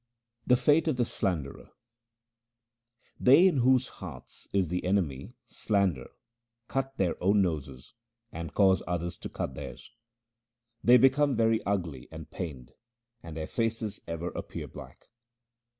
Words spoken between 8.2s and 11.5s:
and cause others to cut theirs. They become